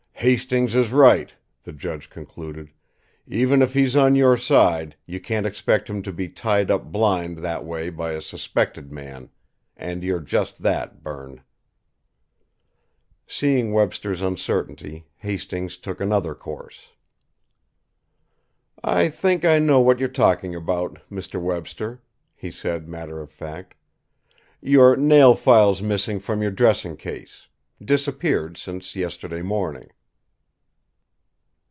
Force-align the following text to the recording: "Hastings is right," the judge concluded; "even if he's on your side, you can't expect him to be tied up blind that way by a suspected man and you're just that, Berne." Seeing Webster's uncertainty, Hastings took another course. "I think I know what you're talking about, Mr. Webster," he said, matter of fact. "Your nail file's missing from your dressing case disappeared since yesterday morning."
"Hastings 0.23 0.75
is 0.75 0.91
right," 0.91 1.33
the 1.63 1.73
judge 1.73 2.11
concluded; 2.11 2.69
"even 3.25 3.63
if 3.63 3.73
he's 3.73 3.95
on 3.95 4.13
your 4.13 4.37
side, 4.37 4.95
you 5.07 5.19
can't 5.19 5.47
expect 5.47 5.89
him 5.89 6.03
to 6.03 6.11
be 6.13 6.29
tied 6.29 6.69
up 6.69 6.91
blind 6.91 7.39
that 7.39 7.65
way 7.65 7.89
by 7.89 8.11
a 8.11 8.21
suspected 8.21 8.91
man 8.91 9.31
and 9.75 10.03
you're 10.03 10.19
just 10.19 10.61
that, 10.61 11.01
Berne." 11.01 11.41
Seeing 13.25 13.73
Webster's 13.73 14.21
uncertainty, 14.21 15.07
Hastings 15.17 15.75
took 15.75 15.99
another 15.99 16.35
course. 16.35 16.89
"I 18.83 19.09
think 19.09 19.43
I 19.43 19.57
know 19.57 19.79
what 19.79 19.97
you're 19.97 20.07
talking 20.07 20.53
about, 20.53 20.99
Mr. 21.09 21.41
Webster," 21.41 22.03
he 22.35 22.51
said, 22.51 22.87
matter 22.87 23.19
of 23.23 23.31
fact. 23.31 23.73
"Your 24.61 24.95
nail 24.95 25.33
file's 25.33 25.81
missing 25.81 26.19
from 26.19 26.43
your 26.43 26.51
dressing 26.51 26.95
case 26.95 27.47
disappeared 27.83 28.55
since 28.55 28.95
yesterday 28.95 29.41
morning." 29.41 29.87